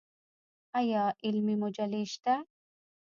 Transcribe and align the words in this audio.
آیا 0.79 1.03
علمي 1.25 1.55
مجلې 1.61 2.03
شته؟ 2.11 2.33